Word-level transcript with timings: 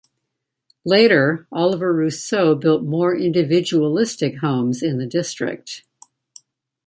Later, 0.83 1.45
Oliver 1.51 1.93
Rousseau 1.93 2.55
built 2.55 2.81
more 2.81 3.15
individualistic 3.15 4.37
homes 4.37 4.81
in 4.81 4.97
the 4.97 5.05
district. 5.05 5.83